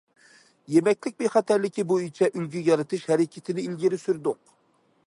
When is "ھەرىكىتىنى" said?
3.13-3.69